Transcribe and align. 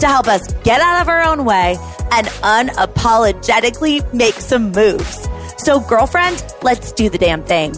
to 0.00 0.06
help 0.06 0.28
us 0.28 0.52
get 0.64 0.80
out 0.80 1.02
of 1.02 1.08
our 1.08 1.22
own 1.22 1.44
way 1.44 1.76
and 2.12 2.26
unapologetically 2.26 4.12
make 4.12 4.34
some 4.34 4.72
moves. 4.72 5.28
So, 5.58 5.80
girlfriend, 5.80 6.42
let's 6.62 6.92
do 6.92 7.08
the 7.08 7.18
damn 7.18 7.42
thing. 7.44 7.74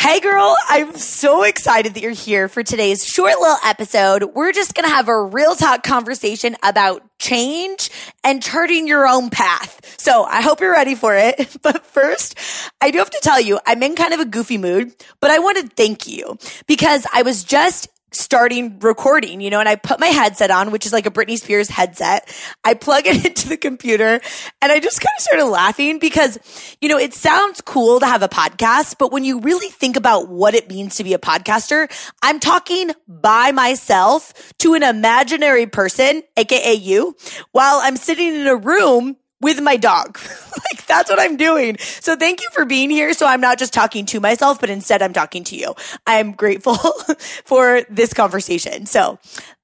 Hey 0.00 0.18
girl, 0.20 0.56
I'm 0.66 0.96
so 0.96 1.42
excited 1.42 1.92
that 1.92 2.00
you're 2.00 2.12
here 2.12 2.48
for 2.48 2.62
today's 2.62 3.04
short 3.04 3.38
little 3.38 3.58
episode. 3.62 4.34
We're 4.34 4.50
just 4.50 4.74
going 4.74 4.88
to 4.88 4.94
have 4.94 5.08
a 5.08 5.22
real 5.24 5.54
talk 5.54 5.82
conversation 5.82 6.56
about 6.62 7.02
change 7.18 7.90
and 8.24 8.42
charting 8.42 8.88
your 8.88 9.06
own 9.06 9.28
path. 9.28 9.96
So 10.00 10.24
I 10.24 10.40
hope 10.40 10.62
you're 10.62 10.72
ready 10.72 10.94
for 10.94 11.14
it. 11.14 11.54
But 11.62 11.84
first, 11.84 12.38
I 12.80 12.90
do 12.90 12.96
have 12.96 13.10
to 13.10 13.20
tell 13.22 13.38
you, 13.38 13.60
I'm 13.66 13.82
in 13.82 13.94
kind 13.94 14.14
of 14.14 14.20
a 14.20 14.24
goofy 14.24 14.56
mood, 14.56 14.94
but 15.20 15.30
I 15.30 15.38
want 15.38 15.58
to 15.58 15.68
thank 15.68 16.06
you 16.06 16.38
because 16.66 17.06
I 17.12 17.20
was 17.20 17.44
just 17.44 17.86
starting 18.12 18.78
recording, 18.80 19.40
you 19.40 19.50
know, 19.50 19.60
and 19.60 19.68
I 19.68 19.76
put 19.76 20.00
my 20.00 20.08
headset 20.08 20.50
on, 20.50 20.70
which 20.70 20.86
is 20.86 20.92
like 20.92 21.06
a 21.06 21.10
Britney 21.10 21.38
Spears 21.38 21.68
headset. 21.68 22.34
I 22.64 22.74
plug 22.74 23.06
it 23.06 23.24
into 23.26 23.48
the 23.48 23.56
computer 23.56 24.20
and 24.62 24.72
I 24.72 24.80
just 24.80 25.00
kind 25.00 25.12
of 25.16 25.22
started 25.22 25.46
laughing 25.46 25.98
because, 25.98 26.38
you 26.80 26.88
know, 26.88 26.98
it 26.98 27.14
sounds 27.14 27.60
cool 27.60 28.00
to 28.00 28.06
have 28.06 28.22
a 28.22 28.28
podcast, 28.28 28.96
but 28.98 29.12
when 29.12 29.24
you 29.24 29.40
really 29.40 29.68
think 29.68 29.96
about 29.96 30.28
what 30.28 30.54
it 30.54 30.68
means 30.68 30.96
to 30.96 31.04
be 31.04 31.14
a 31.14 31.18
podcaster, 31.18 31.90
I'm 32.22 32.40
talking 32.40 32.90
by 33.06 33.52
myself 33.52 34.52
to 34.58 34.74
an 34.74 34.82
imaginary 34.82 35.66
person, 35.66 36.22
aka 36.36 36.74
you, 36.74 37.16
while 37.52 37.80
I'm 37.82 37.96
sitting 37.96 38.34
in 38.34 38.46
a 38.46 38.56
room 38.56 39.16
with 39.40 39.60
my 39.60 39.76
dog. 39.76 40.18
like 40.72 40.86
that's 40.86 41.10
what 41.10 41.20
I'm 41.20 41.36
doing. 41.36 41.78
So 41.78 42.16
thank 42.16 42.40
you 42.42 42.48
for 42.52 42.64
being 42.64 42.90
here. 42.90 43.12
So 43.14 43.26
I'm 43.26 43.40
not 43.40 43.58
just 43.58 43.72
talking 43.72 44.06
to 44.06 44.20
myself, 44.20 44.60
but 44.60 44.70
instead 44.70 45.02
I'm 45.02 45.12
talking 45.12 45.44
to 45.44 45.56
you. 45.56 45.74
I'm 46.06 46.32
grateful 46.32 46.74
for 47.44 47.82
this 47.88 48.12
conversation. 48.12 48.86
So 48.86 49.18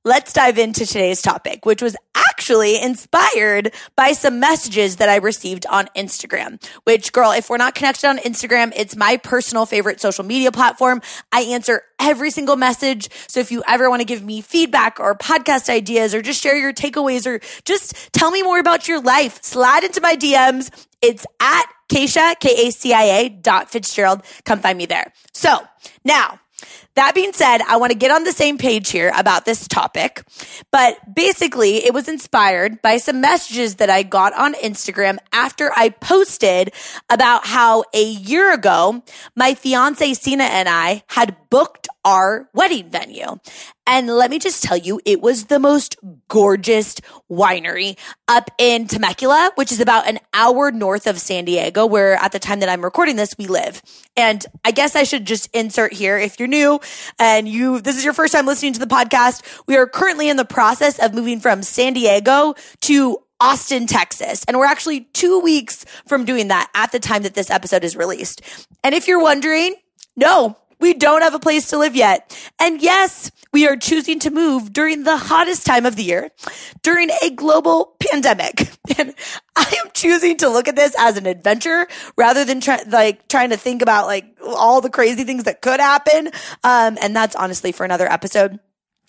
let's 0.07 0.33
dive 0.33 0.57
into 0.57 0.87
today's 0.87 1.21
topic, 1.21 1.67
which 1.67 1.83
was 1.83 1.97
actually 2.15 2.81
inspired 2.81 3.75
by 3.97 4.13
some 4.13 4.39
messages 4.39 4.97
that 4.97 5.09
I 5.09 5.17
received 5.17 5.67
on 5.67 5.89
Instagram. 5.97 6.65
Which, 6.85 7.13
girl, 7.13 7.33
if 7.33 7.51
we're 7.51 7.57
not 7.57 7.75
connected 7.75 8.07
on 8.07 8.19
Instagram, 8.19 8.73
it's 8.77 8.95
my 8.95 9.17
personal 9.17 9.67
favorite 9.67 10.01
social 10.01 10.25
media 10.25 10.53
platform. 10.53 11.03
I 11.33 11.41
answer 11.43 11.83
every 11.99 12.31
single 12.31 12.55
message. 12.55 13.09
So 13.27 13.41
if 13.41 13.51
you 13.51 13.65
ever 13.67 13.91
want 13.91 14.01
to 14.01 14.07
give 14.07 14.23
me 14.23 14.43
feedback 14.43 15.01
or 15.01 15.17
podcast 15.17 15.69
ideas 15.69 16.15
or 16.15 16.23
just 16.23 16.41
share 16.41 16.57
your 16.57 16.73
takeaways 16.73 17.27
or 17.27 17.41
just 17.65 18.13
tell 18.13 18.31
me 18.31 18.43
more 18.43 18.61
about 18.61 18.87
your 18.87 19.01
life, 19.01 19.43
slide 19.43 19.83
into 19.83 20.01
my 20.01 20.15
DMs. 20.15 20.71
It's 21.03 21.27
at 21.41 21.67
Kacia, 21.89 22.39
K 22.39 22.69
A 22.69 22.71
C 22.71 22.93
I 22.93 23.03
A 23.03 23.29
dot 23.29 23.71
Fitzgerald. 23.71 24.23
Come 24.45 24.61
find 24.61 24.79
me 24.79 24.87
there. 24.87 25.13
So 25.33 25.59
now, 26.05 26.39
that 26.97 27.15
being 27.15 27.33
said, 27.33 27.61
I 27.63 27.77
want 27.77 27.93
to 27.93 27.99
get 27.99 28.11
on 28.11 28.25
the 28.25 28.33
same 28.33 28.59
page 28.59 28.91
here 28.91 29.13
about 29.17 29.45
this 29.45 29.69
topic. 29.69 30.23
But 30.73 30.99
basically, 31.15 31.85
it 31.85 31.95
was 31.95 32.09
inspired 32.09 32.83
by 32.83 32.97
some 32.97 33.21
messages 33.21 33.77
that 33.77 33.91
I 33.91 34.03
got 34.03 34.35
on 34.35 34.55
Instagram 34.55 35.19
after 35.33 35.71
I 35.77 35.91
posted 35.91 36.73
about 37.11 37.47
how 37.47 37.85
a 37.95 38.05
year 38.05 38.53
ago, 38.53 39.03
my 39.35 39.55
fiance 39.55 40.15
Sina 40.15 40.45
and 40.45 40.69
I 40.69 41.03
had 41.09 41.37
booked 41.51 41.89
our 42.07 42.49
wedding 42.55 42.89
venue. 42.89 43.37
And 43.85 44.07
let 44.07 44.31
me 44.31 44.39
just 44.39 44.63
tell 44.63 44.77
you, 44.77 45.01
it 45.05 45.21
was 45.21 45.47
the 45.47 45.59
most 45.59 45.97
gorgeous 46.29 46.95
winery 47.31 47.99
up 48.29 48.49
in 48.59 48.87
Temecula, 48.87 49.51
which 49.57 49.73
is 49.73 49.81
about 49.81 50.09
an 50.09 50.21
hour 50.33 50.71
north 50.71 51.09
of 51.09 51.21
San 51.21 51.45
Diego, 51.45 51.85
where 51.85 52.15
at 52.15 52.31
the 52.31 52.39
time 52.39 52.61
that 52.61 52.69
I'm 52.69 52.83
recording 52.83 53.17
this, 53.17 53.37
we 53.37 53.47
live. 53.47 53.83
And 54.17 54.45
I 54.65 54.71
guess 54.71 54.95
I 54.95 55.03
should 55.03 55.25
just 55.25 55.49
insert 55.53 55.93
here 55.93 56.17
if 56.17 56.39
you're 56.39 56.49
new 56.49 56.81
and 57.19 57.49
you, 57.49 57.81
this 57.81 57.97
is 57.97 58.05
your 58.05 58.15
first 58.15 58.33
time 58.33 58.47
listening 58.47 58.73
to 58.75 58.81
the 58.81 58.87
podcast. 58.87 59.43
We 59.67 59.77
are 59.77 59.87
currently 59.87 60.29
in 60.29 60.37
the 60.37 60.45
process 60.45 60.99
of 61.01 61.13
moving 61.13 61.41
from 61.41 61.65
San 61.65 61.93
Diego 61.93 62.55
to 62.83 63.19
Austin, 63.41 63.87
Texas. 63.89 64.45
And 64.47 64.57
we're 64.57 64.67
actually 64.67 65.09
two 65.13 65.41
weeks 65.41 65.85
from 66.07 66.25
doing 66.25 66.49
that 66.49 66.71
at 66.75 66.93
the 66.93 67.01
time 67.01 67.25
that 67.25 67.35
this 67.35 67.51
episode 67.51 67.83
is 67.83 67.97
released. 67.97 68.43
And 68.85 68.95
if 68.95 69.09
you're 69.09 69.21
wondering, 69.21 69.75
no, 70.17 70.57
we 70.81 70.95
don't 70.95 71.23
have 71.23 71.35
a 71.35 71.39
place 71.39 71.69
to 71.71 71.79
live 71.79 71.97
yet. 71.97 72.37
And 72.61 72.81
yes, 72.81 73.31
we 73.53 73.67
are 73.67 73.77
choosing 73.77 74.19
to 74.21 74.31
move 74.31 74.73
during 74.73 75.05
the 75.05 75.17
hottest 75.17 75.67
time 75.67 75.87
of 75.87 75.97
the 75.97 76.03
year, 76.05 76.31
during 76.83 77.11
a 77.23 77.31
global 77.31 77.97
pandemic. 78.01 78.71
And 78.99 79.15
I 79.57 79.77
am 79.85 79.91
choosing 79.95 80.37
to 80.39 80.49
look 80.49 80.69
at 80.69 80.77
this 80.77 80.95
as 80.97 81.17
an 81.17 81.27
adventure 81.27 81.89
rather 82.17 82.45
than 82.45 82.61
try, 82.61 82.83
like 82.87 83.27
trying 83.29 83.51
to 83.51 83.57
think 83.57 83.83
about 83.83 84.07
like 84.07 84.25
all 84.43 84.81
the 84.81 84.89
crazy 84.89 85.25
things 85.25 85.45
that 85.45 85.61
could 85.61 85.81
happen. 85.81 86.29
Um, 86.63 86.97
and 87.03 87.15
that's 87.15 87.35
honestly 87.35 87.73
for 87.73 87.85
another 87.85 88.11
episode, 88.11 88.61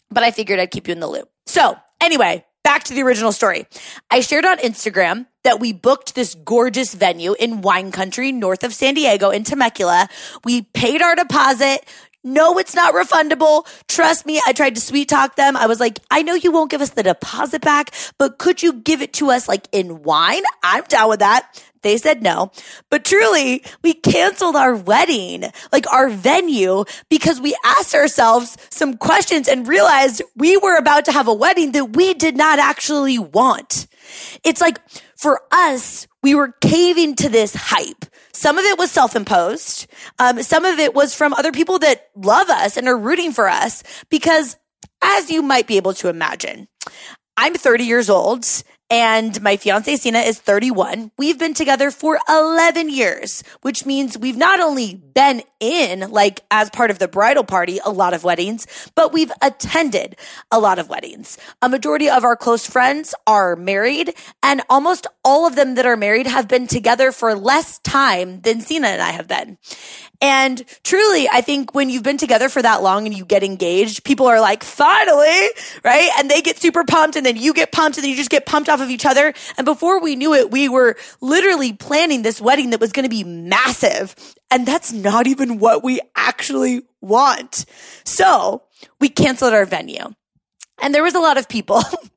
but 0.09 0.23
I 0.23 0.31
figured 0.31 0.59
I'd 0.59 0.72
keep 0.72 0.88
you 0.88 0.94
in 0.94 0.99
the 0.99 1.07
loop. 1.07 1.29
So 1.45 1.78
anyway, 2.01 2.44
back 2.67 2.83
to 2.83 2.94
the 2.94 3.01
original 3.01 3.31
story. 3.31 3.66
I 4.11 4.19
shared 4.19 4.44
on 4.44 4.57
Instagram 4.57 5.25
that 5.45 5.61
we 5.61 5.72
booked 5.72 6.16
this 6.16 6.35
gorgeous 6.35 6.94
venue 6.94 7.33
in 7.39 7.61
wine 7.61 7.94
country 7.94 8.33
north 8.33 8.66
of 8.66 8.73
San 8.73 8.94
Diego 8.94 9.29
in 9.29 9.45
Temecula. 9.45 10.09
We 10.44 10.63
paid 10.63 11.01
our 11.01 11.16
deposit. 11.16 11.88
No, 12.25 12.57
it's 12.57 12.75
not 12.75 12.94
refundable. 12.94 13.66
Trust 13.88 14.25
me, 14.25 14.41
I 14.45 14.51
tried 14.51 14.75
to 14.75 14.81
sweet 14.81 15.07
talk 15.07 15.38
them. 15.38 15.55
I 15.55 15.66
was 15.66 15.79
like, 15.79 16.00
I 16.11 16.23
know 16.23 16.33
you 16.33 16.51
won't 16.51 16.69
give 16.69 16.81
us 16.81 16.89
the 16.89 17.03
deposit 17.03 17.61
back, 17.61 17.94
but 18.17 18.38
could 18.38 18.61
you 18.61 18.73
give 18.73 19.01
it 19.01 19.13
to 19.13 19.31
us 19.31 19.47
like 19.47 19.69
in 19.72 20.03
wine? 20.03 20.44
I'm 20.61 20.84
down 20.89 21.07
with 21.07 21.19
that. 21.19 21.63
They 21.81 21.97
said 21.97 22.23
no. 22.23 22.51
But 22.89 23.05
truly, 23.05 23.63
we 23.83 23.93
canceled 23.93 24.55
our 24.55 24.75
wedding, 24.75 25.45
like 25.71 25.91
our 25.91 26.09
venue, 26.09 26.85
because 27.09 27.39
we 27.39 27.55
asked 27.63 27.95
ourselves 27.95 28.57
some 28.69 28.97
questions 28.97 29.47
and 29.47 29.67
realized 29.67 30.21
we 30.35 30.57
were 30.57 30.77
about 30.77 31.05
to 31.05 31.11
have 31.11 31.27
a 31.27 31.33
wedding 31.33 31.71
that 31.73 31.95
we 31.95 32.13
did 32.13 32.35
not 32.35 32.59
actually 32.59 33.19
want. 33.19 33.87
It's 34.43 34.61
like 34.61 34.79
for 35.17 35.41
us, 35.51 36.07
we 36.23 36.35
were 36.35 36.53
caving 36.61 37.16
to 37.16 37.29
this 37.29 37.53
hype. 37.55 38.05
Some 38.33 38.57
of 38.57 38.66
it 38.66 38.77
was 38.77 38.91
self-imposed. 38.91 39.87
Um, 40.19 40.43
some 40.43 40.66
of 40.66 40.79
it 40.79 40.93
was 40.93 41.16
from 41.16 41.33
other 41.33 41.51
people 41.51 41.79
that 41.79 42.07
love 42.16 42.49
us 42.49 42.77
and 42.77 42.87
are 42.87 42.97
rooting 42.97 43.31
for 43.31 43.49
us 43.49 43.83
because 44.09 44.57
as 45.01 45.29
you 45.29 45.41
might 45.41 45.67
be 45.67 45.77
able 45.77 45.93
to 45.95 46.09
imagine, 46.09 46.67
I'm 47.35 47.53
30 47.53 47.85
years 47.85 48.09
old 48.09 48.45
and 48.89 49.41
my 49.41 49.57
fiance 49.57 49.95
Sina 49.97 50.19
is 50.19 50.39
31. 50.39 51.11
We've 51.17 51.37
been 51.37 51.53
together 51.53 51.91
for 51.91 52.19
11 52.29 52.89
years, 52.89 53.43
which 53.61 53.85
means 53.85 54.17
we've 54.17 54.37
not 54.37 54.59
only 54.59 54.95
been 54.95 55.43
in, 55.59 56.11
like 56.11 56.41
as 56.51 56.69
part 56.69 56.91
of 56.91 56.99
the 56.99 57.07
bridal 57.07 57.43
party, 57.43 57.79
a 57.83 57.91
lot 57.91 58.13
of 58.13 58.23
weddings, 58.23 58.65
but 58.95 59.11
we've 59.11 59.31
attended 59.41 60.15
a 60.51 60.59
lot 60.59 60.79
of 60.79 60.89
weddings. 60.89 61.37
A 61.61 61.69
majority 61.69 62.09
of 62.09 62.23
our 62.23 62.35
close 62.35 62.65
friends 62.65 63.13
are 63.25 63.55
married 63.55 64.13
and 64.41 64.61
almost 64.69 65.07
all 65.23 65.45
of 65.45 65.55
them 65.55 65.75
that 65.75 65.85
are 65.85 65.97
married 65.97 66.27
have 66.27 66.47
been 66.47 66.67
together 66.67 67.11
for 67.11 67.35
less 67.35 67.79
time 67.79 68.41
than 68.41 68.61
Sina 68.61 68.87
and 68.87 69.01
I 69.01 69.11
have 69.11 69.28
been. 69.28 69.57
And 70.19 70.63
truly, 70.83 71.28
I 71.31 71.41
think 71.41 71.75
when 71.75 71.90
you've 71.90 72.03
been 72.03 72.17
together 72.17 72.49
for 72.49 72.61
that 72.61 72.81
long 72.81 73.05
and 73.05 73.16
you 73.16 73.23
get 73.23 73.43
engaged, 73.43 74.03
people 74.03 74.25
are 74.25 74.40
like, 74.40 74.63
finally, 74.63 75.49
right? 75.83 76.09
And 76.17 76.29
they 76.29 76.41
get 76.41 76.59
super 76.59 76.83
pumped 76.83 77.16
and 77.16 77.25
then 77.25 77.35
you 77.35 77.53
get 77.53 77.72
pumped 77.72 77.97
and 77.97 78.03
then 78.03 78.09
you 78.09 78.17
just 78.17 78.31
get 78.31 78.45
pumped 78.45 78.69
off 78.78 78.84
of 78.84 78.90
each 78.90 79.06
other. 79.06 79.34
And 79.58 79.66
before 79.66 80.00
we 80.02 80.16
knew 80.16 80.34
it, 80.34 80.52
we 80.52 80.70
were 80.70 80.96
literally 81.22 81.74
planning 81.74 82.22
this 82.22 82.40
wedding 82.40 82.70
that 82.72 82.79
was 82.79 82.91
going 82.91 83.03
to 83.03 83.09
be 83.09 83.24
massive. 83.24 84.16
And 84.52 84.66
that's 84.66 84.91
not 84.94 85.28
even 85.28 85.59
what 85.59 85.84
we 85.84 86.00
actually 86.16 86.84
want. 87.02 87.66
So 88.03 88.64
we 89.00 89.09
canceled 89.09 89.53
our 89.53 89.66
venue. 89.66 90.14
And 90.82 90.94
there 90.94 91.03
was 91.03 91.16
a 91.16 91.20
lot 91.20 91.38
of 91.38 91.50
people 91.50 91.82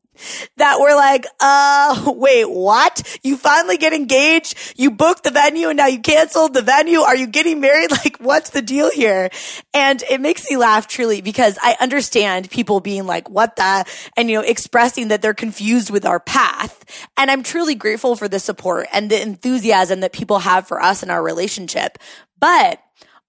that 0.56 0.81
were 0.81 0.94
like, 0.94 1.26
uh, 1.40 2.12
wait, 2.17 2.44
what? 2.44 3.19
You 3.22 3.37
finally 3.37 3.76
get 3.76 3.93
engaged? 3.93 4.75
You 4.76 4.90
booked 4.90 5.25
the 5.25 5.31
venue 5.31 5.69
and 5.69 5.76
now 5.76 5.87
you 5.87 6.00
canceled 6.00 6.55
the 6.55 6.62
venue? 6.62 7.00
Are 7.00 7.17
you 7.17 7.26
getting 7.26 7.61
married? 7.61 7.90
Like, 8.00 8.17
what's 8.19 8.50
the 8.50 8.62
deal 8.62 8.90
here? 8.90 9.28
And 9.75 10.02
it 10.08 10.22
makes 10.22 10.49
me 10.49 10.56
laugh 10.56 10.87
truly 10.87 11.20
because 11.20 11.58
I 11.61 11.76
understand 11.81 12.50
people 12.50 12.81
being 12.81 13.06
like, 13.06 13.28
what 13.28 13.56
the? 13.56 13.84
And, 14.17 14.31
you 14.31 14.37
know, 14.37 14.43
expressing 14.43 15.08
that 15.08 15.20
they're 15.20 15.34
confused 15.34 15.90
with 15.90 16.06
our 16.06 16.19
path. 16.19 17.08
And 17.19 17.31
I'm 17.31 17.43
truly 17.43 17.75
grateful 17.75 18.16
for 18.16 18.26
the 18.26 18.38
support 18.38 18.87
and 18.93 19.11
the 19.11 19.20
enthusiasm 19.20 20.00
that 20.00 20.12
people 20.12 20.38
have 20.38 20.66
for 20.66 20.81
us 20.81 21.02
in 21.02 21.11
our 21.11 21.23
relationship. 21.23 21.99
But 22.38 22.81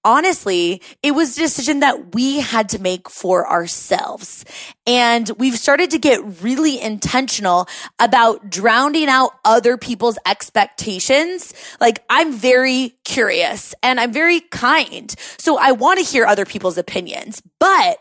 honestly, 0.04 0.82
it 1.04 1.12
was 1.12 1.38
a 1.38 1.42
decision 1.42 1.80
that 1.82 2.14
we 2.14 2.40
had 2.40 2.70
to 2.70 2.82
make 2.82 3.10
for 3.10 3.50
ourselves. 3.50 4.46
And 4.88 5.30
we've 5.38 5.58
started 5.58 5.92
to 5.92 6.00
get 6.00 6.42
really 6.42 6.82
intentional 6.82 7.68
about 8.00 8.50
drowning 8.50 9.08
out 9.08 9.32
other 9.46 9.78
people's 9.78 10.18
expectations. 10.26 11.54
Like 11.80 12.04
I'm 12.10 12.34
very 12.34 12.96
curious 13.04 13.76
and 13.84 14.00
I'm 14.00 14.12
very 14.12 14.40
kind. 14.40 15.14
So 15.38 15.58
I 15.58 15.72
want 15.72 16.00
to 16.00 16.06
hear 16.06 16.26
other 16.26 16.46
people's 16.46 16.78
opinions, 16.78 17.42
but 17.60 17.98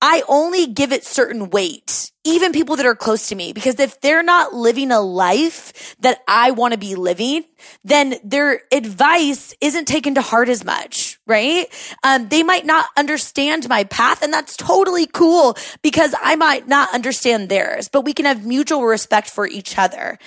I 0.00 0.22
only 0.28 0.66
give 0.66 0.92
it 0.92 1.04
certain 1.04 1.50
weight, 1.50 2.12
even 2.28 2.52
people 2.52 2.76
that 2.76 2.86
are 2.86 2.94
close 2.94 3.28
to 3.28 3.34
me, 3.34 3.52
because 3.52 3.80
if 3.80 4.00
they're 4.00 4.22
not 4.22 4.54
living 4.54 4.90
a 4.90 5.00
life 5.00 5.96
that 6.00 6.20
I 6.28 6.50
want 6.52 6.72
to 6.72 6.78
be 6.78 6.94
living, 6.94 7.44
then 7.84 8.16
their 8.22 8.62
advice 8.72 9.54
isn't 9.60 9.86
taken 9.86 10.14
to 10.14 10.22
heart 10.22 10.48
as 10.48 10.64
much, 10.64 11.18
right? 11.26 11.66
Um, 12.04 12.28
they 12.28 12.42
might 12.42 12.66
not 12.66 12.86
understand 12.96 13.68
my 13.68 13.84
path 13.84 14.22
and 14.22 14.32
that's 14.32 14.56
totally 14.56 15.06
cool 15.06 15.56
because 15.82 16.14
I 16.20 16.36
might 16.36 16.68
not 16.68 16.94
understand 16.94 17.48
theirs, 17.48 17.88
but 17.88 18.04
we 18.04 18.12
can 18.12 18.26
have 18.26 18.46
mutual 18.46 18.84
respect 18.84 19.30
for 19.30 19.46
each 19.46 19.78
other. 19.78 20.18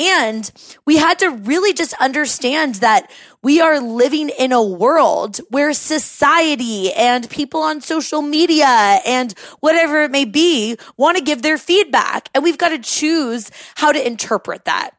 And 0.00 0.50
we 0.86 0.96
had 0.96 1.18
to 1.18 1.28
really 1.28 1.74
just 1.74 1.92
understand 2.00 2.76
that 2.76 3.10
we 3.42 3.60
are 3.60 3.80
living 3.80 4.30
in 4.30 4.50
a 4.52 4.62
world 4.62 5.38
where 5.50 5.74
society 5.74 6.90
and 6.92 7.28
people 7.28 7.60
on 7.60 7.82
social 7.82 8.22
media 8.22 8.66
and 8.66 9.32
whatever 9.60 10.02
it 10.02 10.10
may 10.10 10.24
be 10.24 10.78
want 10.96 11.18
to 11.18 11.22
give 11.22 11.42
their 11.42 11.58
feedback. 11.58 12.30
And 12.34 12.42
we've 12.42 12.58
got 12.58 12.70
to 12.70 12.78
choose 12.78 13.50
how 13.74 13.92
to 13.92 14.06
interpret 14.06 14.64
that. 14.64 14.92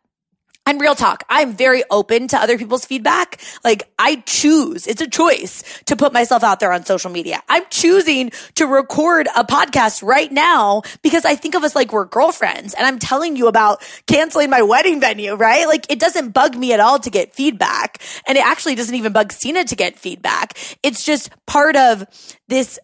And 0.67 0.79
real 0.79 0.93
talk, 0.93 1.23
I'm 1.27 1.53
very 1.53 1.83
open 1.89 2.27
to 2.29 2.37
other 2.37 2.55
people's 2.55 2.85
feedback. 2.85 3.41
Like 3.63 3.91
I 3.97 4.17
choose, 4.27 4.85
it's 4.85 5.01
a 5.01 5.09
choice 5.09 5.63
to 5.85 5.95
put 5.95 6.13
myself 6.13 6.43
out 6.43 6.59
there 6.59 6.71
on 6.71 6.85
social 6.85 7.09
media. 7.09 7.41
I'm 7.49 7.65
choosing 7.71 8.31
to 8.55 8.67
record 8.67 9.27
a 9.35 9.43
podcast 9.43 10.03
right 10.03 10.31
now 10.31 10.83
because 11.01 11.25
I 11.25 11.35
think 11.35 11.55
of 11.55 11.63
us 11.63 11.75
like 11.75 11.91
we're 11.91 12.05
girlfriends 12.05 12.75
and 12.75 12.85
I'm 12.85 12.99
telling 12.99 13.35
you 13.35 13.47
about 13.47 13.83
canceling 14.05 14.51
my 14.51 14.61
wedding 14.61 14.99
venue, 14.99 15.33
right? 15.33 15.67
Like 15.67 15.91
it 15.91 15.99
doesn't 15.99 16.29
bug 16.29 16.55
me 16.55 16.73
at 16.73 16.79
all 16.79 16.99
to 16.99 17.09
get 17.09 17.33
feedback. 17.33 17.97
And 18.27 18.37
it 18.37 18.45
actually 18.45 18.75
doesn't 18.75 18.95
even 18.95 19.13
bug 19.13 19.31
Cena 19.31 19.63
to 19.63 19.75
get 19.75 19.97
feedback. 19.97 20.57
It's 20.83 21.03
just 21.03 21.31
part 21.47 21.75
of 21.75 22.05
this 22.47 22.77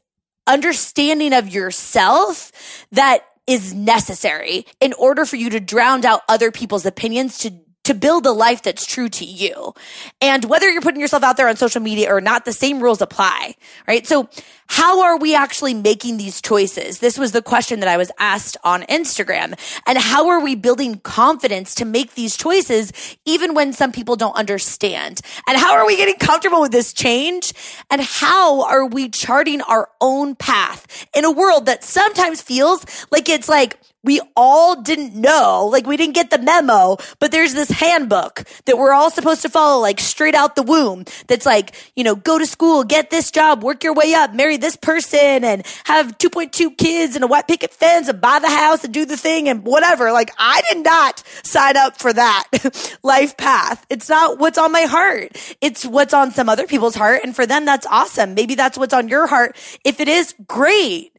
understanding 0.48 1.32
of 1.32 1.48
yourself 1.48 2.52
that 2.92 3.24
is 3.46 3.74
necessary 3.74 4.66
in 4.82 4.94
order 4.94 5.26
for 5.26 5.36
you 5.36 5.52
to 5.52 5.60
drown 5.60 6.06
out 6.06 6.22
other 6.28 6.52
people's 6.52 6.86
opinions 6.86 7.38
to 7.40 7.54
to 7.88 7.94
build 7.94 8.26
a 8.26 8.32
life 8.32 8.62
that's 8.64 8.86
true 8.86 9.08
to 9.08 9.24
you. 9.24 9.74
And 10.22 10.44
whether 10.44 10.70
you're 10.70 10.82
putting 10.82 11.00
yourself 11.00 11.24
out 11.24 11.38
there 11.38 11.48
on 11.48 11.56
social 11.56 11.82
media 11.82 12.14
or 12.14 12.20
not, 12.20 12.44
the 12.44 12.52
same 12.52 12.82
rules 12.82 13.02
apply, 13.02 13.56
right? 13.88 14.06
So 14.06 14.30
how 14.68 15.04
are 15.04 15.18
we 15.18 15.34
actually 15.34 15.74
making 15.74 16.18
these 16.18 16.42
choices? 16.42 17.00
This 17.00 17.18
was 17.18 17.32
the 17.32 17.42
question 17.42 17.80
that 17.80 17.88
I 17.88 17.96
was 17.96 18.12
asked 18.20 18.58
on 18.66 18.84
Instagram. 18.84 19.58
And 19.88 19.98
how 19.98 20.28
are 20.28 20.42
we 20.42 20.56
building 20.56 21.00
confidence 21.00 21.76
to 21.76 21.86
make 21.86 22.16
these 22.16 22.36
choices 22.36 22.92
even 23.26 23.54
when 23.54 23.72
some 23.72 23.94
people 23.94 24.18
don't 24.18 24.36
understand? 24.36 25.22
And 25.48 25.58
how 25.58 25.76
are 25.76 25.88
we 25.88 25.96
getting 25.96 26.18
comfortable 26.18 26.60
with 26.60 26.74
this 26.74 26.92
change? 26.92 27.54
And 27.90 28.02
how 28.02 28.64
are 28.64 28.86
we 28.86 29.08
charting 29.08 29.62
our 29.62 29.90
own 30.02 30.36
path 30.36 31.08
in 31.16 31.24
a 31.24 31.32
world 31.32 31.68
that 31.68 31.86
sometimes 31.86 32.42
feels 32.42 32.86
like 33.12 33.30
it's 33.30 33.48
like 33.48 33.80
we 34.08 34.22
all 34.38 34.82
didn't 34.82 35.14
know, 35.14 35.68
like 35.70 35.86
we 35.86 35.98
didn't 35.98 36.16
get 36.16 36.30
the 36.30 36.38
memo, 36.38 36.96
but 37.20 37.30
there's 37.34 37.54
this 37.54 37.70
handbook 37.70 38.46
that 38.64 38.78
we're 38.78 38.94
all 38.94 39.12
supposed 39.12 39.42
to 39.42 39.50
follow, 39.50 39.82
like 39.82 40.00
straight 40.00 40.34
out 40.34 40.56
the 40.56 40.64
womb. 40.64 41.04
That's 41.28 41.46
like, 41.46 41.76
you 41.94 42.06
know, 42.06 42.16
go 42.16 42.40
to 42.40 42.46
school, 42.46 42.86
get 42.86 43.10
this 43.10 43.32
job, 43.32 43.64
work 43.64 43.84
your 43.84 43.94
way 43.94 44.14
up, 44.14 44.34
marry 44.34 44.56
this 44.56 44.78
person 44.78 45.44
and 45.44 45.66
have 45.84 46.18
2.2 46.20 46.78
kids 46.78 47.16
and 47.16 47.24
a 47.26 47.28
white 47.28 47.50
picket 47.50 47.74
fence 47.74 48.08
and 48.08 48.22
buy 48.22 48.40
the 48.40 48.50
house 48.50 48.86
and 48.86 48.94
do 48.94 49.04
the 49.04 49.18
thing 49.18 49.50
and 49.50 49.66
whatever. 49.66 50.14
Like 50.14 50.32
I 50.38 50.62
did 50.72 50.86
not 50.86 51.22
sign 51.44 51.76
up 51.76 52.00
for 52.00 52.14
that 52.14 52.98
life 53.04 53.36
path. 53.36 53.86
It's 53.90 54.08
not 54.08 54.40
what's 54.40 54.58
on 54.58 54.72
my 54.72 54.84
heart. 54.84 55.38
It's 55.60 55.86
what's 55.86 56.14
on 56.14 56.32
some 56.32 56.48
other 56.48 56.66
people's 56.66 56.96
heart. 56.96 57.26
And 57.26 57.36
for 57.36 57.46
them, 57.46 57.66
that's 57.66 57.86
awesome. 57.88 58.36
Maybe 58.36 58.56
that's 58.56 58.78
what's 58.78 58.94
on 58.94 59.10
your 59.10 59.28
heart. 59.28 59.58
If 59.84 60.00
it 60.00 60.08
is, 60.08 60.34
great. 60.48 61.12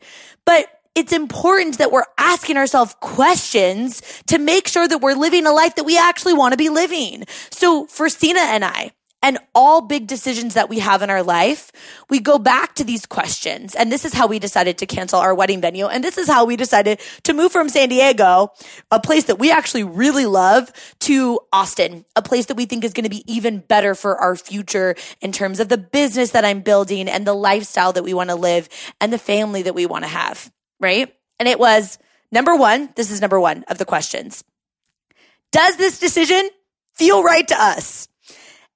But 0.46 0.68
it's 0.98 1.12
important 1.12 1.78
that 1.78 1.92
we're 1.92 2.02
asking 2.18 2.56
ourselves 2.56 2.96
questions 3.00 4.02
to 4.26 4.36
make 4.36 4.66
sure 4.66 4.86
that 4.88 5.00
we're 5.00 5.14
living 5.14 5.46
a 5.46 5.52
life 5.52 5.76
that 5.76 5.84
we 5.84 5.96
actually 5.96 6.34
want 6.34 6.52
to 6.52 6.58
be 6.58 6.70
living. 6.70 7.22
So 7.50 7.86
for 7.86 8.08
Cena 8.08 8.40
and 8.40 8.64
I, 8.64 8.90
and 9.22 9.38
all 9.54 9.80
big 9.80 10.06
decisions 10.06 10.54
that 10.54 10.68
we 10.68 10.80
have 10.80 11.02
in 11.02 11.10
our 11.10 11.22
life, 11.22 11.70
we 12.08 12.18
go 12.18 12.38
back 12.38 12.74
to 12.76 12.84
these 12.84 13.06
questions. 13.06 13.74
And 13.74 13.90
this 13.90 14.04
is 14.04 14.12
how 14.12 14.26
we 14.26 14.38
decided 14.38 14.78
to 14.78 14.86
cancel 14.86 15.18
our 15.20 15.34
wedding 15.34 15.60
venue. 15.60 15.86
And 15.86 16.02
this 16.02 16.18
is 16.18 16.28
how 16.28 16.44
we 16.44 16.56
decided 16.56 17.00
to 17.24 17.32
move 17.32 17.50
from 17.50 17.68
San 17.68 17.88
Diego, 17.88 18.52
a 18.90 19.00
place 19.00 19.24
that 19.24 19.38
we 19.38 19.50
actually 19.50 19.82
really 19.82 20.26
love, 20.26 20.72
to 21.00 21.40
Austin, 21.52 22.04
a 22.14 22.22
place 22.22 22.46
that 22.46 22.56
we 22.56 22.66
think 22.66 22.84
is 22.84 22.92
going 22.92 23.04
to 23.04 23.10
be 23.10 23.24
even 23.32 23.58
better 23.58 23.94
for 23.94 24.16
our 24.18 24.36
future 24.36 24.94
in 25.20 25.32
terms 25.32 25.58
of 25.58 25.68
the 25.68 25.78
business 25.78 26.30
that 26.30 26.44
I'm 26.44 26.60
building 26.60 27.08
and 27.08 27.26
the 27.26 27.34
lifestyle 27.34 27.92
that 27.92 28.04
we 28.04 28.14
want 28.14 28.30
to 28.30 28.36
live 28.36 28.68
and 29.00 29.12
the 29.12 29.18
family 29.18 29.62
that 29.62 29.74
we 29.74 29.86
want 29.86 30.04
to 30.04 30.08
have 30.08 30.50
right? 30.80 31.12
And 31.38 31.48
it 31.48 31.58
was 31.58 31.98
number 32.32 32.54
one, 32.54 32.90
this 32.96 33.10
is 33.10 33.20
number 33.20 33.38
one 33.40 33.64
of 33.68 33.78
the 33.78 33.84
questions. 33.84 34.44
Does 35.52 35.76
this 35.76 35.98
decision 35.98 36.48
feel 36.94 37.22
right 37.22 37.46
to 37.48 37.60
us? 37.60 38.08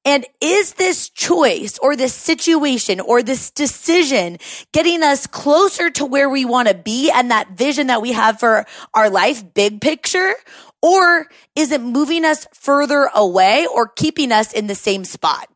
And 0.04 0.26
is 0.40 0.74
this 0.74 1.08
choice 1.10 1.78
or 1.78 1.94
this 1.94 2.12
situation 2.12 2.98
or 2.98 3.22
this 3.22 3.50
decision 3.50 4.38
getting 4.72 5.02
us 5.02 5.28
closer 5.28 5.90
to 5.90 6.04
where 6.04 6.28
we 6.28 6.44
want 6.44 6.68
to 6.68 6.74
be 6.74 7.10
and 7.10 7.30
that 7.30 7.52
vision 7.52 7.86
that 7.86 8.02
we 8.02 8.12
have 8.12 8.40
for 8.40 8.66
our 8.94 9.10
life, 9.10 9.54
big 9.54 9.80
picture? 9.80 10.34
Or 10.82 11.28
is 11.54 11.70
it 11.70 11.80
moving 11.80 12.24
us 12.24 12.48
further 12.52 13.10
away 13.14 13.68
or 13.72 13.86
keeping 13.86 14.32
us 14.32 14.52
in 14.52 14.66
the 14.66 14.74
same 14.74 15.04
spot? 15.04 15.48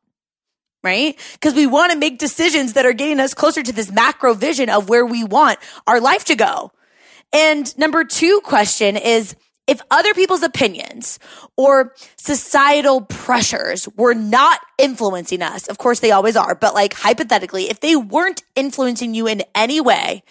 Right? 0.86 1.18
Because 1.32 1.52
we 1.52 1.66
want 1.66 1.90
to 1.92 1.98
make 1.98 2.18
decisions 2.18 2.74
that 2.74 2.86
are 2.86 2.92
getting 2.92 3.18
us 3.18 3.34
closer 3.34 3.60
to 3.60 3.72
this 3.72 3.90
macro 3.90 4.34
vision 4.34 4.70
of 4.70 4.88
where 4.88 5.04
we 5.04 5.24
want 5.24 5.58
our 5.86 6.00
life 6.00 6.24
to 6.26 6.36
go. 6.36 6.70
And 7.32 7.76
number 7.76 8.04
two 8.04 8.40
question 8.44 8.96
is, 8.96 9.34
if 9.66 9.80
other 9.90 10.14
people's 10.14 10.44
opinions 10.44 11.18
or 11.56 11.92
societal 12.16 13.00
pressures 13.00 13.88
were 13.96 14.14
not 14.14 14.60
influencing 14.78 15.42
us, 15.42 15.66
of 15.66 15.76
course 15.76 15.98
they 15.98 16.12
always 16.12 16.36
are, 16.36 16.54
but 16.54 16.72
like 16.72 16.94
hypothetically, 16.94 17.69
if 17.69 17.81
they 17.81 17.96
weren't 17.96 18.44
influencing 18.55 19.12
you 19.12 19.26
in 19.26 19.43
any 19.56 19.81
way, 19.81 20.22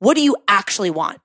what 0.00 0.14
do 0.14 0.20
you 0.20 0.36
actually 0.48 0.90
want? 0.90 1.21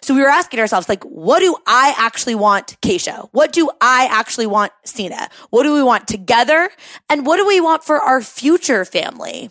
So 0.00 0.14
we 0.14 0.20
were 0.20 0.28
asking 0.28 0.60
ourselves, 0.60 0.88
like, 0.88 1.04
what 1.04 1.40
do 1.40 1.56
I 1.66 1.94
actually 1.96 2.34
want, 2.34 2.80
Kacia? 2.80 3.28
What 3.32 3.52
do 3.52 3.70
I 3.80 4.08
actually 4.10 4.46
want, 4.46 4.72
Cena? 4.84 5.28
What 5.50 5.64
do 5.64 5.74
we 5.74 5.82
want 5.82 6.08
together? 6.08 6.70
And 7.08 7.26
what 7.26 7.36
do 7.36 7.46
we 7.46 7.60
want 7.60 7.84
for 7.84 7.98
our 7.98 8.20
future 8.20 8.84
family? 8.84 9.50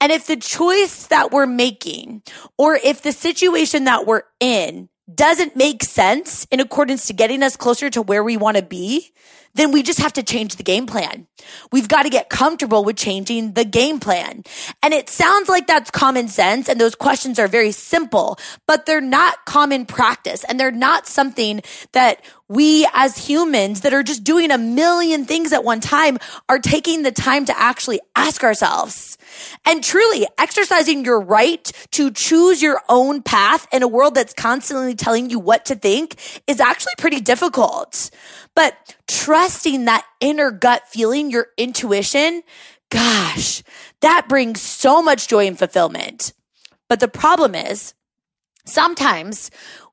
And 0.00 0.10
if 0.10 0.26
the 0.26 0.36
choice 0.36 1.06
that 1.08 1.30
we're 1.30 1.46
making 1.46 2.22
or 2.56 2.76
if 2.76 3.02
the 3.02 3.12
situation 3.12 3.84
that 3.84 4.06
we're 4.06 4.22
in 4.40 4.88
doesn't 5.12 5.56
make 5.56 5.82
sense 5.82 6.46
in 6.50 6.60
accordance 6.60 7.06
to 7.06 7.12
getting 7.12 7.42
us 7.42 7.56
closer 7.56 7.90
to 7.90 8.00
where 8.00 8.24
we 8.24 8.36
want 8.36 8.56
to 8.56 8.62
be, 8.62 9.12
then 9.54 9.72
we 9.72 9.82
just 9.82 10.00
have 10.00 10.12
to 10.14 10.22
change 10.22 10.56
the 10.56 10.62
game 10.62 10.86
plan. 10.86 11.26
We've 11.72 11.88
got 11.88 12.02
to 12.04 12.10
get 12.10 12.28
comfortable 12.28 12.84
with 12.84 12.96
changing 12.96 13.52
the 13.54 13.64
game 13.64 13.98
plan. 13.98 14.44
And 14.82 14.94
it 14.94 15.08
sounds 15.08 15.48
like 15.48 15.66
that's 15.66 15.90
common 15.90 16.28
sense 16.28 16.68
and 16.68 16.80
those 16.80 16.94
questions 16.94 17.38
are 17.38 17.48
very 17.48 17.72
simple, 17.72 18.38
but 18.66 18.86
they're 18.86 19.00
not 19.00 19.44
common 19.46 19.86
practice 19.86 20.44
and 20.44 20.58
they're 20.58 20.70
not 20.70 21.06
something 21.06 21.62
that 21.92 22.22
we 22.48 22.86
as 22.94 23.16
humans 23.16 23.82
that 23.82 23.94
are 23.94 24.02
just 24.02 24.24
doing 24.24 24.50
a 24.50 24.58
million 24.58 25.24
things 25.24 25.52
at 25.52 25.62
one 25.62 25.80
time 25.80 26.18
are 26.48 26.58
taking 26.58 27.02
the 27.02 27.12
time 27.12 27.44
to 27.44 27.56
actually 27.56 28.00
ask 28.16 28.42
ourselves. 28.42 29.16
And 29.64 29.84
truly 29.84 30.26
exercising 30.36 31.04
your 31.04 31.20
right 31.20 31.70
to 31.92 32.10
choose 32.10 32.60
your 32.60 32.82
own 32.88 33.22
path 33.22 33.68
in 33.72 33.84
a 33.84 33.88
world 33.88 34.16
that's 34.16 34.34
constantly 34.34 34.96
telling 34.96 35.30
you 35.30 35.38
what 35.38 35.66
to 35.66 35.76
think 35.76 36.16
is 36.48 36.58
actually 36.58 36.94
pretty 36.98 37.20
difficult. 37.20 38.10
But 38.56 38.96
trusting 39.10 39.86
that 39.86 40.06
inner 40.20 40.50
gut 40.50 40.82
feeling, 40.88 41.30
your 41.30 41.48
intuition, 41.56 42.42
gosh, 42.90 43.62
that 44.00 44.28
brings 44.28 44.62
so 44.62 45.02
much 45.02 45.26
joy 45.28 45.46
and 45.46 45.58
fulfillment. 45.58 46.32
But 46.88 47.00
the 47.00 47.08
problem 47.08 47.54
is 47.54 47.94
sometimes 48.64 49.50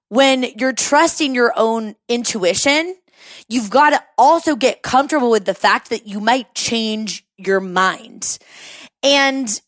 when 0.10 0.44
you're 0.56 0.74
trusting 0.74 1.34
your 1.34 1.52
own 1.56 1.96
intuition, 2.08 2.96
you've 3.50 3.72
got 3.72 3.90
to 3.90 4.04
also 4.18 4.56
get 4.56 4.84
comfortable 4.84 5.32
with 5.32 5.46
the 5.46 5.54
fact 5.54 5.90
that 5.90 6.08
you 6.08 6.20
might 6.20 6.54
change 6.54 7.26
your 7.38 7.60
mind. 7.60 8.38
And 9.04 9.62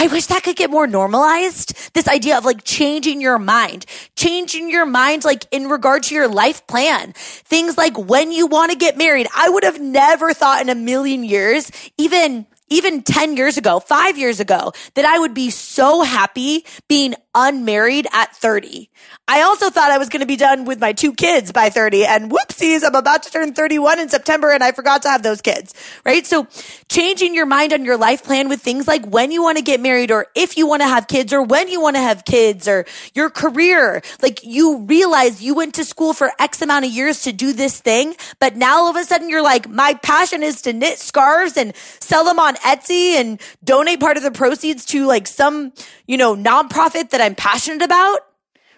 I 0.00 0.06
wish 0.06 0.26
that 0.26 0.44
could 0.44 0.54
get 0.54 0.70
more 0.70 0.86
normalized. 0.86 1.92
This 1.92 2.06
idea 2.06 2.38
of 2.38 2.44
like 2.44 2.62
changing 2.62 3.20
your 3.20 3.36
mind, 3.36 3.84
changing 4.14 4.70
your 4.70 4.86
mind, 4.86 5.24
like 5.24 5.44
in 5.50 5.68
regard 5.68 6.04
to 6.04 6.14
your 6.14 6.28
life 6.28 6.64
plan. 6.68 7.14
Things 7.16 7.76
like 7.76 7.98
when 7.98 8.30
you 8.30 8.46
want 8.46 8.70
to 8.70 8.78
get 8.78 8.96
married. 8.96 9.26
I 9.34 9.48
would 9.48 9.64
have 9.64 9.80
never 9.80 10.32
thought 10.32 10.62
in 10.62 10.68
a 10.68 10.76
million 10.76 11.24
years, 11.24 11.72
even 11.98 12.46
even 12.70 13.02
10 13.02 13.36
years 13.36 13.56
ago, 13.56 13.80
five 13.80 14.18
years 14.18 14.40
ago, 14.40 14.72
that 14.94 15.04
I 15.04 15.18
would 15.18 15.34
be 15.34 15.50
so 15.50 16.02
happy 16.02 16.64
being 16.88 17.14
unmarried 17.34 18.06
at 18.12 18.34
30. 18.34 18.90
I 19.28 19.42
also 19.42 19.70
thought 19.70 19.90
I 19.90 19.98
was 19.98 20.08
going 20.08 20.20
to 20.20 20.26
be 20.26 20.36
done 20.36 20.64
with 20.64 20.80
my 20.80 20.92
two 20.92 21.12
kids 21.12 21.52
by 21.52 21.68
30 21.70 22.04
and 22.04 22.30
whoopsies, 22.30 22.82
I'm 22.82 22.94
about 22.94 23.22
to 23.24 23.30
turn 23.30 23.52
31 23.52 24.00
in 24.00 24.08
September 24.08 24.50
and 24.50 24.64
I 24.64 24.72
forgot 24.72 25.02
to 25.02 25.10
have 25.10 25.22
those 25.22 25.40
kids, 25.42 25.74
right? 26.04 26.26
So 26.26 26.46
changing 26.88 27.34
your 27.34 27.46
mind 27.46 27.72
on 27.72 27.84
your 27.84 27.96
life 27.96 28.24
plan 28.24 28.48
with 28.48 28.60
things 28.60 28.88
like 28.88 29.04
when 29.06 29.30
you 29.30 29.42
want 29.42 29.58
to 29.58 29.62
get 29.62 29.80
married 29.80 30.10
or 30.10 30.26
if 30.34 30.56
you 30.56 30.66
want 30.66 30.82
to 30.82 30.88
have 30.88 31.06
kids 31.08 31.32
or 31.32 31.42
when 31.42 31.68
you 31.68 31.80
want 31.80 31.96
to 31.96 32.00
have 32.00 32.24
kids 32.24 32.66
or 32.66 32.86
your 33.14 33.30
career, 33.30 34.02
like 34.22 34.42
you 34.42 34.78
realize 34.78 35.42
you 35.42 35.54
went 35.54 35.74
to 35.74 35.84
school 35.84 36.14
for 36.14 36.32
X 36.38 36.62
amount 36.62 36.86
of 36.86 36.90
years 36.90 37.22
to 37.22 37.32
do 37.32 37.52
this 37.52 37.80
thing, 37.80 38.16
but 38.40 38.56
now 38.56 38.78
all 38.78 38.90
of 38.90 38.96
a 38.96 39.04
sudden 39.04 39.28
you're 39.28 39.42
like, 39.42 39.68
my 39.68 39.94
passion 39.94 40.42
is 40.42 40.62
to 40.62 40.72
knit 40.72 40.98
scarves 40.98 41.56
and 41.56 41.76
sell 42.00 42.24
them 42.24 42.38
on 42.38 42.56
Etsy 42.58 43.12
and 43.14 43.40
donate 43.64 44.00
part 44.00 44.16
of 44.16 44.22
the 44.22 44.30
proceeds 44.30 44.84
to 44.86 45.06
like 45.06 45.26
some, 45.26 45.72
you 46.06 46.16
know, 46.16 46.34
nonprofit 46.36 47.10
that 47.10 47.20
I'm 47.20 47.34
passionate 47.34 47.82
about. 47.82 48.20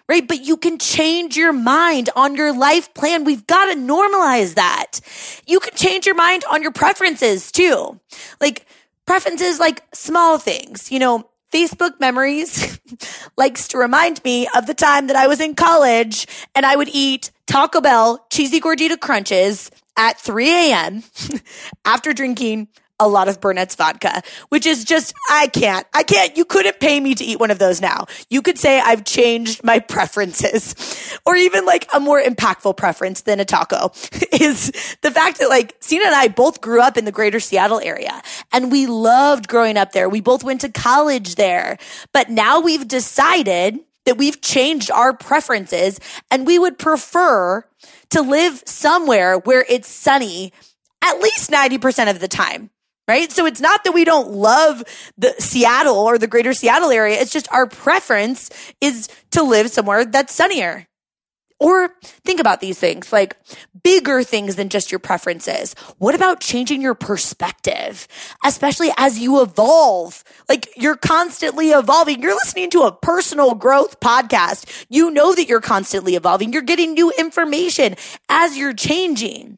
Right. 0.07 0.27
But 0.27 0.41
you 0.45 0.57
can 0.57 0.77
change 0.77 1.37
your 1.37 1.53
mind 1.53 2.09
on 2.17 2.35
your 2.35 2.53
life 2.53 2.93
plan. 2.93 3.23
We've 3.23 3.47
got 3.47 3.71
to 3.71 3.79
normalize 3.79 4.55
that. 4.55 4.99
You 5.47 5.61
can 5.61 5.73
change 5.75 6.05
your 6.05 6.15
mind 6.15 6.43
on 6.51 6.61
your 6.61 6.73
preferences 6.73 7.49
too. 7.49 7.97
Like 8.41 8.65
preferences, 9.05 9.57
like 9.57 9.83
small 9.93 10.37
things, 10.37 10.91
you 10.91 10.99
know, 10.99 11.29
Facebook 11.51 11.99
memories 11.99 12.79
likes 13.37 13.67
to 13.69 13.77
remind 13.77 14.23
me 14.23 14.47
of 14.55 14.67
the 14.67 14.73
time 14.73 15.07
that 15.07 15.15
I 15.15 15.27
was 15.27 15.39
in 15.39 15.55
college 15.55 16.27
and 16.55 16.65
I 16.65 16.75
would 16.75 16.89
eat 16.89 17.31
Taco 17.45 17.81
Bell 17.81 18.25
cheesy 18.29 18.61
gordita 18.61 18.99
crunches 18.99 19.69
at 19.97 20.19
3 20.19 20.49
a.m. 20.49 21.03
after 21.85 22.13
drinking 22.13 22.69
a 23.01 23.07
lot 23.07 23.27
of 23.27 23.41
Burnett's 23.41 23.75
vodka, 23.75 24.21
which 24.49 24.67
is 24.67 24.85
just, 24.85 25.13
I 25.29 25.47
can't, 25.47 25.85
I 25.93 26.03
can't, 26.03 26.37
you 26.37 26.45
couldn't 26.45 26.79
pay 26.79 26.99
me 26.99 27.15
to 27.15 27.23
eat 27.23 27.39
one 27.39 27.49
of 27.49 27.57
those 27.57 27.81
now. 27.81 28.05
You 28.29 28.43
could 28.43 28.59
say 28.59 28.79
I've 28.79 29.03
changed 29.03 29.63
my 29.63 29.79
preferences 29.91 31.17
or 31.25 31.35
even 31.35 31.65
like 31.65 31.87
a 31.93 31.99
more 31.99 32.21
impactful 32.21 32.77
preference 32.77 33.21
than 33.21 33.39
a 33.39 33.45
taco 33.45 33.91
is 34.31 34.71
the 35.01 35.11
fact 35.11 35.39
that 35.39 35.49
like 35.49 35.75
Sina 35.79 36.05
and 36.05 36.15
I 36.15 36.27
both 36.27 36.61
grew 36.61 36.79
up 36.79 36.95
in 36.95 37.05
the 37.05 37.11
greater 37.11 37.39
Seattle 37.39 37.79
area 37.79 38.21
and 38.53 38.71
we 38.71 38.85
loved 38.85 39.47
growing 39.47 39.77
up 39.77 39.91
there. 39.91 40.07
We 40.07 40.21
both 40.21 40.43
went 40.43 40.61
to 40.61 40.69
college 40.69 41.35
there, 41.35 41.79
but 42.13 42.29
now 42.29 42.59
we've 42.59 42.87
decided 42.87 43.79
that 44.05 44.17
we've 44.17 44.41
changed 44.41 44.91
our 44.91 45.13
preferences 45.13 45.99
and 46.29 46.45
we 46.45 46.59
would 46.59 46.77
prefer 46.77 47.65
to 48.11 48.21
live 48.21 48.61
somewhere 48.65 49.39
where 49.39 49.65
it's 49.67 49.87
sunny 49.87 50.53
at 51.01 51.19
least 51.19 51.49
90% 51.49 52.09
of 52.09 52.19
the 52.19 52.27
time 52.27 52.69
right? 53.11 53.29
So 53.29 53.45
it's 53.45 53.59
not 53.59 53.83
that 53.83 53.91
we 53.91 54.05
don't 54.05 54.29
love 54.31 54.83
the 55.17 55.35
Seattle 55.37 55.97
or 55.97 56.17
the 56.17 56.27
greater 56.27 56.53
Seattle 56.53 56.91
area. 56.91 57.19
It's 57.19 57.33
just 57.33 57.51
our 57.51 57.67
preference 57.67 58.49
is 58.79 59.09
to 59.31 59.43
live 59.43 59.69
somewhere 59.69 60.05
that's 60.05 60.33
sunnier. 60.33 60.87
Or 61.59 61.89
think 62.25 62.39
about 62.39 62.61
these 62.61 62.79
things 62.79 63.11
like 63.11 63.35
bigger 63.83 64.23
things 64.23 64.55
than 64.55 64.69
just 64.69 64.91
your 64.91 64.99
preferences. 64.99 65.75
What 65.97 66.15
about 66.15 66.39
changing 66.39 66.81
your 66.81 66.95
perspective, 66.95 68.07
especially 68.45 68.91
as 68.97 69.19
you 69.19 69.41
evolve? 69.41 70.23
Like 70.47 70.69
you're 70.77 70.95
constantly 70.95 71.71
evolving. 71.71 72.21
You're 72.21 72.33
listening 72.33 72.69
to 72.71 72.83
a 72.83 72.93
personal 72.93 73.55
growth 73.55 73.99
podcast. 73.99 74.85
You 74.89 75.11
know 75.11 75.35
that 75.35 75.49
you're 75.49 75.61
constantly 75.61 76.15
evolving. 76.15 76.53
You're 76.53 76.63
getting 76.63 76.93
new 76.93 77.11
information 77.11 77.95
as 78.29 78.57
you're 78.57 78.73
changing. 78.73 79.57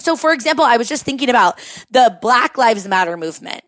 So, 0.00 0.16
for 0.16 0.32
example, 0.32 0.64
I 0.64 0.76
was 0.76 0.88
just 0.88 1.04
thinking 1.04 1.30
about 1.30 1.58
the 1.90 2.18
Black 2.20 2.56
Lives 2.56 2.86
Matter 2.88 3.16
movement. 3.16 3.62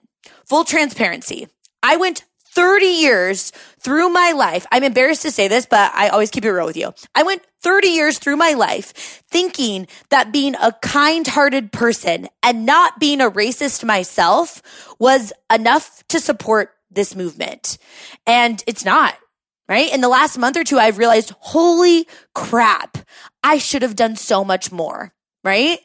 Full 0.47 0.65
transparency. 0.65 1.49
I 1.83 1.97
went 1.97 2.25
30 2.55 2.87
years 2.87 3.51
through 3.81 4.11
my 4.11 4.33
life. 4.33 4.67
I'm 4.71 4.85
embarrassed 4.85 5.23
to 5.23 5.31
say 5.31 5.49
this, 5.49 5.67
but 5.67 5.91
I 5.95 6.09
always 6.09 6.31
keep 6.31 6.45
it 6.45 6.51
real 6.51 6.67
with 6.67 6.77
you. 6.77 6.93
I 7.15 7.23
went 7.23 7.43
30 7.63 7.89
years 7.89 8.19
through 8.19 8.37
my 8.37 8.53
life 8.53 9.23
thinking 9.31 9.87
that 10.11 10.33
being 10.33 10.55
a 10.57 10.73
kind 10.83 11.27
hearted 11.27 11.73
person 11.73 12.29
and 12.43 12.67
not 12.67 13.01
being 13.01 13.21
a 13.21 13.31
racist 13.31 13.85
myself 13.85 14.63
was 14.99 15.33
enough 15.53 16.07
to 16.09 16.21
support 16.21 16.73
this 16.91 17.17
movement. 17.17 17.79
And 18.27 18.63
it's 18.67 18.85
not. 18.85 19.17
Right. 19.69 19.95
In 19.95 20.03
the 20.03 20.09
last 20.09 20.37
month 20.37 20.57
or 20.59 20.65
two, 20.65 20.79
I've 20.79 20.99
realized, 20.99 21.33
holy 21.39 22.07
crap, 22.35 22.99
I 23.43 23.57
should 23.57 23.81
have 23.81 23.97
done 23.97 24.17
so 24.17 24.45
much 24.45 24.71
more 24.71 25.15
right? 25.45 25.79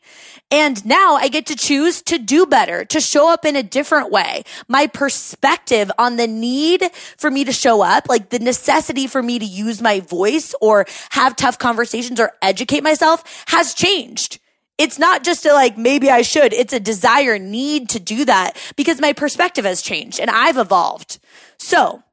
And 0.50 0.86
now 0.86 1.16
I 1.16 1.28
get 1.28 1.48
to 1.48 1.56
choose 1.56 2.02
to 2.04 2.18
do 2.18 2.46
better, 2.46 2.86
to 2.86 3.02
show 3.02 3.32
up 3.32 3.44
in 3.44 3.58
a 3.58 3.64
different 3.64 4.12
way. 4.12 4.44
My 4.70 4.88
perspective 4.88 5.92
on 5.98 6.16
the 6.16 6.28
need 6.28 6.90
for 7.18 7.30
me 7.30 7.44
to 7.44 7.52
show 7.52 7.82
up, 7.82 8.08
like 8.08 8.30
the 8.30 8.40
necessity 8.40 9.08
for 9.08 9.22
me 9.22 9.40
to 9.40 9.46
use 9.46 9.82
my 9.82 10.00
voice 10.00 10.56
or 10.62 10.86
have 11.12 11.36
tough 11.36 11.60
conversations 11.60 12.20
or 12.20 12.32
educate 12.42 12.82
myself 12.82 13.44
has 13.48 13.74
changed. 13.74 14.40
It's 14.78 14.98
not 14.98 15.24
just 15.24 15.46
a 15.46 15.54
like, 15.54 15.78
maybe 15.78 16.10
I 16.10 16.22
should. 16.22 16.54
It's 16.54 16.74
a 16.74 16.80
desire, 16.80 17.38
need 17.40 17.90
to 17.90 18.00
do 18.00 18.24
that 18.26 18.56
because 18.78 19.02
my 19.02 19.12
perspective 19.12 19.66
has 19.66 19.82
changed 19.82 20.20
and 20.20 20.30
I've 20.30 20.58
evolved. 20.58 21.20
So 21.58 22.04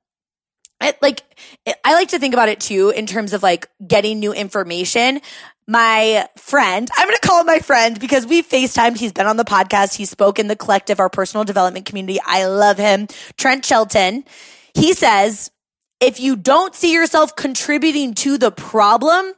I, 0.81 0.95
like, 1.01 1.23
I 1.85 1.95
like 1.95 2.09
to 2.09 2.19
think 2.19 2.35
about 2.35 2.49
it 2.49 2.59
too 2.59 2.91
in 2.91 3.07
terms 3.07 3.33
of 3.33 3.43
like 3.45 3.69
getting 3.87 4.19
new 4.19 4.33
information 4.33 5.21
my 5.67 6.29
friend, 6.37 6.89
I'm 6.97 7.09
going 7.09 7.17
to 7.21 7.27
call 7.27 7.41
him 7.41 7.47
my 7.47 7.61
friend 7.61 7.99
because 7.99 8.27
we 8.27 8.43
FaceTimed. 8.43 8.99
He's 8.99 9.13
been 9.13 9.27
on 9.27 9.37
the 9.37 9.45
podcast. 9.45 9.95
He 9.97 10.05
spoke 10.05 10.39
in 10.39 10.49
the 10.49 10.57
collective, 10.57 11.01
our 11.01 11.09
personal 11.09 11.45
development 11.45 11.87
community. 11.87 12.21
I 12.25 12.47
love 12.47 12.79
him. 12.79 13.09
Trent 13.37 13.65
Shelton. 13.65 14.25
He 14.75 14.93
says, 14.93 15.51
if 16.01 16.21
you 16.21 16.37
don't 16.37 16.75
see 16.75 16.93
yourself 16.93 17.35
contributing 17.35 18.15
to 18.15 18.37
the 18.37 18.51
problem, 18.51 19.33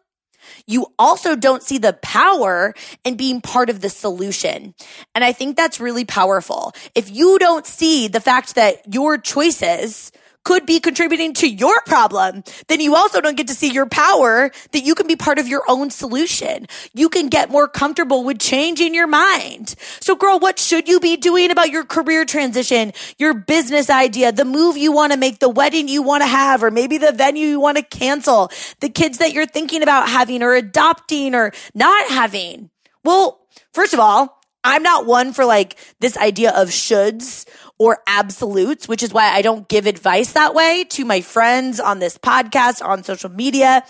you 0.67 0.87
also 0.99 1.37
don't 1.37 1.63
see 1.63 1.79
the 1.79 1.93
power 1.93 2.75
in 3.05 3.17
being 3.17 3.41
part 3.41 3.71
of 3.71 3.81
the 3.81 3.89
solution. 3.89 4.75
And 5.15 5.25
I 5.25 5.33
think 5.33 5.57
that's 5.57 5.81
really 5.81 6.05
powerful. 6.05 6.73
If 6.95 7.11
you 7.11 7.39
don't 7.39 7.67
see 7.67 8.09
the 8.09 8.21
fact 8.21 8.57
that 8.57 8.93
your 8.93 9.19
choices 9.19 10.11
could 10.47 10.65
be 10.65 10.79
contributing 10.79 11.35
to 11.35 11.49
your 11.49 11.75
problem, 11.87 12.45
then 12.69 12.81
you 12.81 12.95
also 12.95 13.21
don't 13.21 13.37
get 13.37 13.49
to 13.49 13.55
see 13.55 13.73
your 13.73 13.85
power 13.85 14.53
that 14.71 14.85
you 14.85 14.95
can 14.95 15.09
be 15.09 15.17
part 15.17 15.41
of 15.41 15.49
your 15.49 15.65
own 15.67 15.91
solution. 15.91 16.69
You 16.95 17.09
can 17.09 17.27
get 17.27 17.51
more 17.51 17.67
comfortable 17.67 18.23
with 18.23 18.39
changing 18.39 18.95
your 18.95 19.09
mind. 19.09 19.75
So 20.01 20.15
girl, 20.15 20.39
what 20.39 20.61
should 20.61 20.87
you 20.87 21.01
be 21.01 21.17
doing 21.17 21.51
about 21.51 21.71
your 21.71 21.85
career 21.85 22.25
transition, 22.25 22.93
your 23.19 23.35
business 23.35 23.91
idea, 23.91 24.31
the 24.31 24.45
move 24.45 24.77
you 24.77 24.93
want 24.93 25.13
to 25.13 25.19
make, 25.19 25.41
the 25.41 25.49
wedding 25.49 25.89
you 25.89 26.01
want 26.01 26.23
to 26.23 26.29
have, 26.29 26.63
or 26.63 26.71
maybe 26.71 26.97
the 26.97 27.11
venue 27.11 27.49
you 27.49 27.59
want 27.59 27.79
to 27.79 27.83
cancel, 27.83 28.53
the 28.79 28.89
kids 28.89 29.19
that 29.19 29.33
you're 29.33 29.47
thinking 29.47 29.83
about 29.83 30.09
having 30.09 30.45
or 30.45 30.55
adopting 30.55 31.35
or 31.35 31.51
not 31.75 32.09
having? 32.09 32.71
Well, 33.03 33.41
first 33.75 33.95
of 33.95 33.99
all, 33.99 34.37
I'm 34.63 34.83
not 34.83 35.07
one 35.07 35.33
for 35.33 35.45
like 35.45 35.77
this 36.01 36.17
idea 36.17 36.51
of 36.51 36.69
shoulds 36.69 37.49
or 37.79 37.99
absolutes, 38.07 38.89
which 38.89 39.03
is 39.03 39.13
why 39.13 39.29
I 39.29 39.43
don't 39.43 39.69
give 39.69 39.87
advice 39.87 40.33
that 40.33 40.55
way 40.55 40.85
to 40.91 41.05
my 41.05 41.21
friends 41.21 41.79
on 41.79 41.99
this 41.99 42.17
podcast, 42.17 42.85
on 42.85 43.05
social 43.05 43.31
media. 43.31 43.85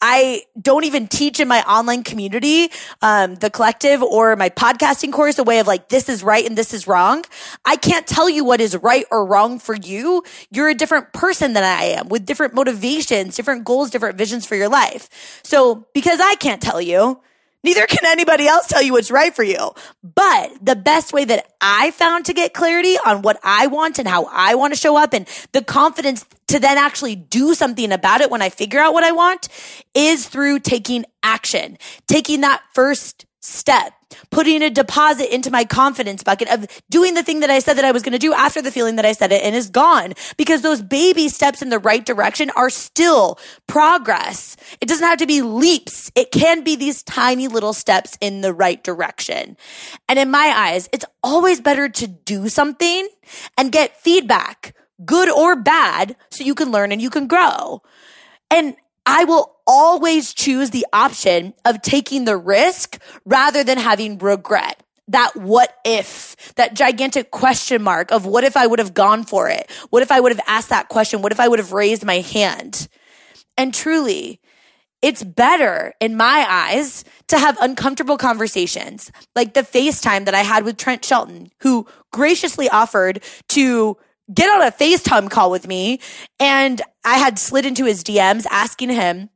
I 0.00 0.42
don't 0.60 0.84
even 0.84 1.08
teach 1.08 1.40
in 1.40 1.48
my 1.48 1.62
online 1.62 2.04
community, 2.04 2.70
um, 3.02 3.36
the 3.36 3.50
collective 3.50 4.02
or 4.02 4.34
my 4.36 4.48
podcasting 4.48 5.12
course, 5.12 5.38
a 5.38 5.44
way 5.44 5.58
of 5.58 5.66
like, 5.66 5.88
this 5.88 6.08
is 6.08 6.22
right 6.22 6.44
and 6.44 6.56
this 6.56 6.72
is 6.72 6.86
wrong. 6.86 7.24
I 7.64 7.76
can't 7.76 8.06
tell 8.06 8.28
you 8.28 8.44
what 8.44 8.60
is 8.60 8.76
right 8.76 9.04
or 9.10 9.26
wrong 9.26 9.58
for 9.58 9.74
you. 9.74 10.22
You're 10.50 10.68
a 10.68 10.74
different 10.74 11.12
person 11.12 11.52
than 11.52 11.64
I 11.64 11.84
am 11.84 12.08
with 12.08 12.26
different 12.26 12.54
motivations, 12.54 13.36
different 13.36 13.64
goals, 13.64 13.90
different 13.90 14.18
visions 14.18 14.46
for 14.46 14.54
your 14.54 14.68
life. 14.68 15.40
So 15.42 15.86
because 15.94 16.20
I 16.20 16.34
can't 16.36 16.62
tell 16.62 16.80
you, 16.80 17.20
Neither 17.64 17.86
can 17.86 18.04
anybody 18.04 18.46
else 18.46 18.66
tell 18.66 18.82
you 18.82 18.92
what's 18.92 19.10
right 19.10 19.34
for 19.34 19.44
you. 19.44 19.72
But 20.02 20.52
the 20.60 20.74
best 20.76 21.12
way 21.12 21.24
that 21.24 21.52
I 21.60 21.92
found 21.92 22.26
to 22.26 22.34
get 22.34 22.54
clarity 22.54 22.96
on 23.04 23.22
what 23.22 23.38
I 23.44 23.68
want 23.68 23.98
and 23.98 24.08
how 24.08 24.28
I 24.30 24.56
want 24.56 24.74
to 24.74 24.78
show 24.78 24.96
up 24.96 25.14
and 25.14 25.28
the 25.52 25.62
confidence 25.62 26.24
to 26.48 26.58
then 26.58 26.76
actually 26.76 27.14
do 27.14 27.54
something 27.54 27.92
about 27.92 28.20
it 28.20 28.30
when 28.30 28.42
I 28.42 28.48
figure 28.48 28.80
out 28.80 28.92
what 28.92 29.04
I 29.04 29.12
want 29.12 29.48
is 29.94 30.28
through 30.28 30.58
taking 30.60 31.04
action, 31.22 31.78
taking 32.08 32.40
that 32.40 32.62
first 32.74 33.26
step, 33.40 33.92
putting 34.30 34.62
a 34.62 34.70
deposit 34.70 35.32
into 35.34 35.50
my 35.50 35.64
confidence 35.64 36.22
bucket 36.22 36.48
of 36.48 36.66
doing 36.90 37.14
the 37.14 37.22
thing 37.22 37.40
that 37.40 37.50
I 37.50 37.58
said 37.58 37.74
that 37.74 37.84
I 37.84 37.92
was 37.92 38.02
going 38.02 38.12
to 38.12 38.18
do 38.18 38.32
after 38.32 38.62
the 38.62 38.70
feeling 38.70 38.96
that 38.96 39.04
I 39.04 39.12
said 39.12 39.32
it 39.32 39.42
and 39.42 39.54
is 39.54 39.70
gone 39.70 40.14
because 40.36 40.62
those 40.62 40.82
baby 40.82 41.28
steps 41.28 41.62
in 41.62 41.68
the 41.68 41.78
right 41.78 42.04
direction 42.04 42.50
are 42.56 42.70
still 42.70 43.38
progress. 43.66 44.56
It 44.80 44.88
doesn't 44.88 45.06
have 45.06 45.18
to 45.18 45.26
be 45.26 45.42
leaps. 45.42 46.10
It 46.14 46.30
can 46.30 46.62
be 46.62 46.76
these 46.76 47.02
tiny 47.02 47.48
little 47.48 47.72
steps 47.72 48.16
in 48.20 48.40
the 48.40 48.52
right 48.52 48.82
direction. 48.82 49.56
And 50.08 50.18
in 50.18 50.30
my 50.30 50.52
eyes, 50.54 50.88
it's 50.92 51.04
always 51.22 51.60
better 51.60 51.88
to 51.88 52.06
do 52.06 52.48
something 52.48 53.08
and 53.56 53.72
get 53.72 54.00
feedback, 54.00 54.74
good 55.04 55.30
or 55.30 55.56
bad, 55.56 56.16
so 56.30 56.44
you 56.44 56.54
can 56.54 56.70
learn 56.70 56.92
and 56.92 57.00
you 57.00 57.10
can 57.10 57.26
grow. 57.26 57.82
And 58.50 58.76
I 59.06 59.24
will 59.24 59.56
always 59.66 60.32
choose 60.32 60.70
the 60.70 60.86
option 60.92 61.54
of 61.64 61.82
taking 61.82 62.24
the 62.24 62.36
risk 62.36 63.00
rather 63.24 63.64
than 63.64 63.78
having 63.78 64.18
regret. 64.18 64.82
that 65.08 65.34
what 65.36 65.76
if, 65.84 66.54
that 66.54 66.74
gigantic 66.74 67.30
question 67.30 67.82
mark 67.82 68.10
of 68.12 68.24
what 68.24 68.44
if 68.44 68.56
I 68.56 68.66
would 68.66 68.78
have 68.78 68.94
gone 68.94 69.24
for 69.24 69.48
it? 69.48 69.70
What 69.90 70.02
if 70.02 70.10
I 70.12 70.20
would 70.20 70.32
have 70.32 70.40
asked 70.46 70.70
that 70.70 70.88
question? 70.88 71.22
What 71.22 71.32
if 71.32 71.40
I 71.40 71.48
would 71.48 71.58
have 71.58 71.72
raised 71.72 72.04
my 72.04 72.20
hand? 72.20 72.88
And 73.56 73.74
truly, 73.74 74.40
it's 75.02 75.22
better 75.24 75.92
in 76.00 76.16
my 76.16 76.46
eyes 76.48 77.04
to 77.28 77.38
have 77.38 77.58
uncomfortable 77.60 78.16
conversations 78.16 79.10
like 79.34 79.54
the 79.54 79.62
FaceTime 79.62 80.24
that 80.24 80.34
I 80.34 80.42
had 80.42 80.64
with 80.64 80.76
Trent 80.76 81.04
Shelton, 81.04 81.50
who 81.60 81.86
graciously 82.12 82.68
offered 82.68 83.22
to 83.48 83.96
get 84.32 84.48
on 84.50 84.66
a 84.66 84.70
FaceTime 84.70 85.30
call 85.30 85.50
with 85.50 85.66
me. 85.66 86.00
And 86.38 86.80
I 87.04 87.18
had 87.18 87.38
slid 87.38 87.66
into 87.66 87.84
his 87.84 88.04
DMs 88.04 88.46
asking 88.50 88.90
him 88.90 89.30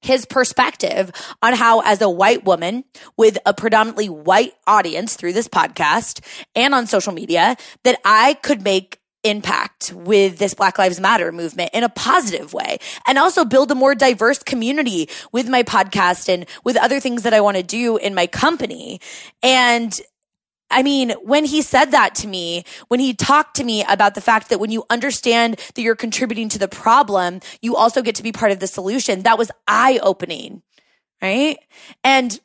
his 0.00 0.26
perspective 0.26 1.10
on 1.42 1.54
how, 1.54 1.80
as 1.80 2.02
a 2.02 2.10
white 2.10 2.44
woman 2.44 2.84
with 3.16 3.38
a 3.46 3.54
predominantly 3.54 4.08
white 4.08 4.52
audience 4.66 5.16
through 5.16 5.32
this 5.32 5.48
podcast 5.48 6.20
and 6.54 6.74
on 6.74 6.86
social 6.86 7.12
media, 7.12 7.56
that 7.84 7.98
I 8.04 8.34
could 8.34 8.62
make 8.62 9.00
impact 9.24 9.92
with 9.94 10.38
this 10.38 10.52
Black 10.54 10.78
Lives 10.78 11.00
Matter 11.00 11.32
movement 11.32 11.70
in 11.72 11.82
a 11.82 11.88
positive 11.88 12.52
way 12.52 12.76
and 13.06 13.18
also 13.18 13.44
build 13.44 13.70
a 13.70 13.74
more 13.74 13.94
diverse 13.94 14.42
community 14.42 15.08
with 15.32 15.48
my 15.48 15.62
podcast 15.62 16.28
and 16.28 16.46
with 16.62 16.76
other 16.76 17.00
things 17.00 17.22
that 17.22 17.32
I 17.32 17.40
want 17.40 17.56
to 17.56 17.62
do 17.62 17.96
in 17.96 18.14
my 18.14 18.26
company. 18.26 19.00
And 19.42 19.98
I 20.70 20.82
mean, 20.82 21.10
when 21.22 21.44
he 21.44 21.62
said 21.62 21.92
that 21.92 22.14
to 22.16 22.26
me, 22.26 22.64
when 22.88 23.00
he 23.00 23.14
talked 23.14 23.56
to 23.56 23.64
me 23.64 23.84
about 23.84 24.14
the 24.14 24.20
fact 24.20 24.48
that 24.48 24.58
when 24.58 24.70
you 24.70 24.84
understand 24.90 25.60
that 25.74 25.82
you're 25.82 25.94
contributing 25.94 26.48
to 26.50 26.58
the 26.58 26.68
problem, 26.68 27.40
you 27.62 27.76
also 27.76 28.02
get 28.02 28.14
to 28.16 28.22
be 28.22 28.32
part 28.32 28.50
of 28.50 28.60
the 28.60 28.66
solution, 28.66 29.22
that 29.22 29.38
was 29.38 29.50
eye 29.68 30.00
opening, 30.02 30.62
right? 31.22 31.58
And 32.02 32.40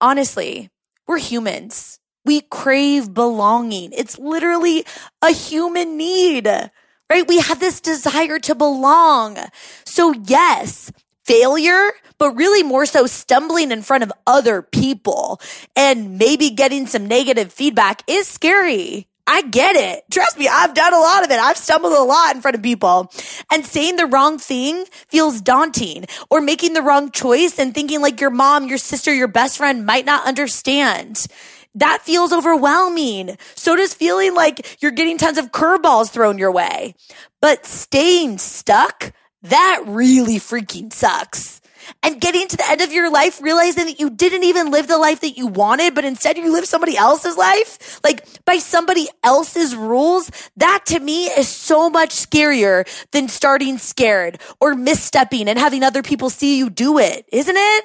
honestly, 0.00 0.70
we're 1.06 1.18
humans. 1.18 2.00
We 2.24 2.40
crave 2.42 3.14
belonging. 3.14 3.92
It's 3.92 4.18
literally 4.18 4.84
a 5.22 5.30
human 5.30 5.96
need, 5.96 6.46
right? 6.46 7.28
We 7.28 7.38
have 7.38 7.60
this 7.60 7.80
desire 7.80 8.38
to 8.40 8.54
belong. 8.54 9.38
So 9.84 10.12
yes, 10.12 10.90
failure, 11.28 11.92
but 12.16 12.34
really 12.36 12.62
more 12.62 12.86
so 12.86 13.06
stumbling 13.06 13.70
in 13.70 13.82
front 13.82 14.02
of 14.02 14.10
other 14.26 14.62
people 14.62 15.40
and 15.76 16.18
maybe 16.18 16.48
getting 16.48 16.86
some 16.86 17.06
negative 17.06 17.52
feedback 17.52 18.02
is 18.06 18.26
scary. 18.26 19.06
I 19.26 19.42
get 19.42 19.76
it. 19.76 20.04
Trust 20.10 20.38
me, 20.38 20.48
I've 20.48 20.72
done 20.72 20.94
a 20.94 20.98
lot 20.98 21.22
of 21.22 21.30
it. 21.30 21.38
I've 21.38 21.58
stumbled 21.58 21.92
a 21.92 22.02
lot 22.02 22.34
in 22.34 22.40
front 22.40 22.56
of 22.56 22.62
people. 22.62 23.12
And 23.52 23.66
saying 23.66 23.96
the 23.96 24.06
wrong 24.06 24.38
thing 24.38 24.86
feels 25.08 25.42
daunting 25.42 26.06
or 26.30 26.40
making 26.40 26.72
the 26.72 26.80
wrong 26.80 27.10
choice 27.10 27.58
and 27.58 27.74
thinking 27.74 28.00
like 28.00 28.22
your 28.22 28.30
mom, 28.30 28.68
your 28.68 28.78
sister, 28.78 29.12
your 29.12 29.28
best 29.28 29.58
friend 29.58 29.84
might 29.84 30.06
not 30.06 30.26
understand. 30.26 31.26
That 31.74 32.00
feels 32.00 32.32
overwhelming. 32.32 33.36
So 33.54 33.76
does 33.76 33.92
feeling 33.92 34.34
like 34.34 34.78
you're 34.80 34.92
getting 34.92 35.18
tons 35.18 35.36
of 35.36 35.52
curveballs 35.52 36.10
thrown 36.10 36.38
your 36.38 36.50
way. 36.50 36.94
But 37.42 37.66
staying 37.66 38.38
stuck, 38.38 39.12
that 39.42 39.82
really 39.86 40.36
freaking 40.36 40.92
sucks 40.92 41.60
and 42.02 42.20
getting 42.20 42.46
to 42.48 42.56
the 42.56 42.68
end 42.68 42.80
of 42.80 42.92
your 42.92 43.10
life 43.10 43.40
realizing 43.40 43.86
that 43.86 44.00
you 44.00 44.10
didn't 44.10 44.44
even 44.44 44.70
live 44.70 44.88
the 44.88 44.98
life 44.98 45.20
that 45.20 45.36
you 45.36 45.46
wanted, 45.46 45.94
but 45.94 46.04
instead 46.04 46.36
you 46.36 46.52
live 46.52 46.66
somebody 46.66 46.96
else's 46.96 47.36
life, 47.36 48.00
like 48.04 48.26
by 48.44 48.58
somebody 48.58 49.08
else's 49.22 49.74
rules, 49.74 50.30
that 50.56 50.84
to 50.86 51.00
me 51.00 51.26
is 51.26 51.48
so 51.48 51.88
much 51.90 52.10
scarier 52.10 52.86
than 53.12 53.28
starting 53.28 53.78
scared 53.78 54.40
or 54.60 54.74
misstepping 54.74 55.46
and 55.46 55.58
having 55.58 55.82
other 55.82 56.02
people 56.02 56.30
see 56.30 56.58
you 56.58 56.70
do 56.70 56.98
it, 56.98 57.24
isn't 57.32 57.56
it? 57.56 57.84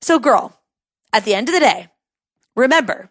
So 0.00 0.18
girl, 0.18 0.58
at 1.12 1.24
the 1.24 1.34
end 1.34 1.48
of 1.48 1.54
the 1.54 1.60
day, 1.60 1.88
remember 2.56 3.10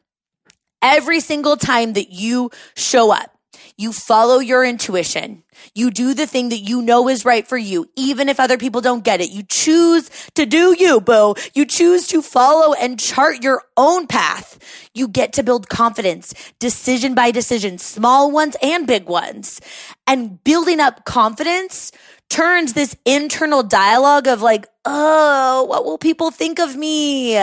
every 0.81 1.19
single 1.19 1.57
time 1.57 1.93
that 1.93 2.09
you 2.09 2.49
show 2.75 3.11
up, 3.11 3.37
you 3.79 3.93
follow 3.93 4.39
your 4.39 4.65
intuition. 4.65 5.41
You 5.73 5.89
do 5.89 6.13
the 6.13 6.27
thing 6.27 6.49
that 6.49 6.57
you 6.57 6.81
know 6.81 7.07
is 7.07 7.23
right 7.23 7.47
for 7.47 7.57
you, 7.57 7.89
even 7.95 8.27
if 8.27 8.37
other 8.37 8.57
people 8.57 8.81
don't 8.81 9.05
get 9.05 9.21
it. 9.21 9.31
You 9.31 9.43
choose 9.43 10.09
to 10.35 10.45
do 10.45 10.75
you, 10.77 10.99
boo. 10.99 11.35
You 11.53 11.65
choose 11.65 12.05
to 12.07 12.21
follow 12.21 12.73
and 12.73 12.99
chart 12.99 13.41
your 13.41 13.63
own 13.77 14.05
path. 14.05 14.59
You 14.93 15.07
get 15.07 15.31
to 15.33 15.43
build 15.43 15.69
confidence, 15.69 16.33
decision 16.59 17.15
by 17.15 17.31
decision, 17.31 17.77
small 17.77 18.31
ones 18.31 18.57
and 18.61 18.85
big 18.85 19.07
ones. 19.07 19.61
And 20.05 20.43
building 20.43 20.81
up 20.81 21.05
confidence 21.05 21.93
turns 22.29 22.73
this 22.73 22.97
internal 23.05 23.63
dialogue 23.63 24.27
of 24.27 24.41
like, 24.41 24.67
oh, 24.85 25.63
what 25.63 25.85
will 25.85 25.97
people 25.97 26.31
think 26.31 26.59
of 26.59 26.75
me? 26.75 27.35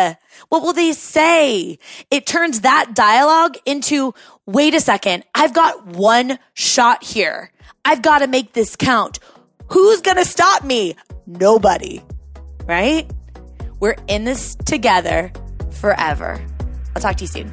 What 0.48 0.62
will 0.62 0.72
they 0.72 0.92
say? 0.92 1.78
It 2.10 2.26
turns 2.26 2.60
that 2.60 2.94
dialogue 2.94 3.56
into, 3.64 4.14
wait 4.46 4.74
a 4.74 4.80
second, 4.80 5.24
I've 5.34 5.52
got 5.52 5.86
one 5.86 6.38
shot 6.54 7.04
here. 7.04 7.50
I've 7.84 8.02
got 8.02 8.20
to 8.20 8.26
make 8.26 8.52
this 8.52 8.76
count. 8.76 9.18
Who's 9.70 10.00
going 10.00 10.16
to 10.16 10.24
stop 10.24 10.64
me? 10.64 10.96
Nobody, 11.26 12.02
right? 12.66 13.10
We're 13.80 13.96
in 14.06 14.24
this 14.24 14.54
together 14.64 15.32
forever. 15.72 16.40
I'll 16.94 17.02
talk 17.02 17.16
to 17.16 17.24
you 17.24 17.28
soon. 17.28 17.52